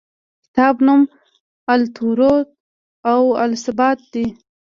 کتاب 0.43 0.75
نوم 0.85 1.01
التطور 1.73 2.19
و 3.07 3.09
الثبات 3.45 3.99
دی. 4.13 4.25